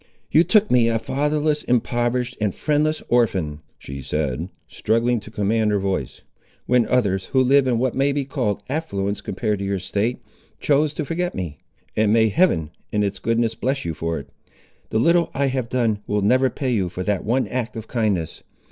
"You 0.31 0.43
took 0.43 0.71
me 0.71 0.87
a 0.87 0.97
fatherless, 0.97 1.61
impoverished, 1.61 2.35
and 2.41 2.55
friendless 2.55 3.03
orphan," 3.07 3.59
she 3.77 4.01
said, 4.01 4.49
struggling 4.67 5.19
to 5.19 5.29
command 5.29 5.69
her 5.69 5.77
voice, 5.77 6.23
"when 6.65 6.87
others, 6.87 7.25
who 7.27 7.43
live 7.43 7.67
in 7.67 7.77
what 7.77 7.93
may 7.93 8.11
be 8.11 8.25
called 8.25 8.63
affluence 8.67 9.21
compared 9.21 9.59
to 9.59 9.65
your 9.65 9.77
state, 9.77 10.17
chose 10.59 10.95
to 10.95 11.05
forget 11.05 11.35
me; 11.35 11.59
and 11.95 12.11
may 12.11 12.29
Heaven 12.29 12.71
in 12.91 13.03
its 13.03 13.19
goodness 13.19 13.53
bless 13.53 13.85
you 13.85 13.93
for 13.93 14.17
it! 14.17 14.27
The 14.89 14.97
little 14.97 15.29
I 15.35 15.45
have 15.49 15.69
done, 15.69 15.99
will 16.07 16.21
never 16.23 16.49
pay 16.49 16.71
you 16.73 16.89
for 16.89 17.03
that 17.03 17.23
one 17.23 17.47
act 17.47 17.75
of 17.75 17.87
kindness. 17.87 18.41